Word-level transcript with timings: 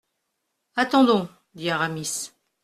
Attendons, 0.77 1.29
dit 1.53 1.69
Aramis. 1.69 2.33